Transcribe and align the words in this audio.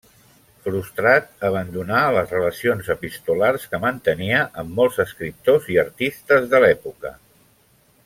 Frustrat, 0.67 1.27
abandonà 1.49 1.99
les 2.15 2.33
relacions 2.37 2.89
epistolars 2.95 3.69
que 3.75 3.83
mantenia 3.85 4.43
amb 4.63 4.77
molts 4.81 5.01
escriptors 5.07 5.73
i 5.77 5.81
artistes 5.87 6.53
de 6.57 6.67
l'època. 6.67 7.17